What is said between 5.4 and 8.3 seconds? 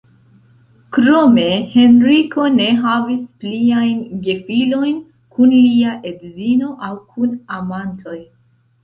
lia edzino aŭ kun amantoj.